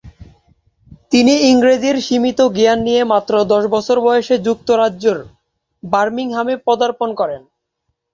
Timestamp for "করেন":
7.19-7.41